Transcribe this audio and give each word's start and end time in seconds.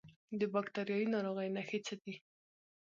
د 0.39 0.41
باکتریایي 0.53 1.07
ناروغیو 1.13 1.53
نښې 1.55 1.79
څه 1.87 1.93
دي؟ 2.01 2.13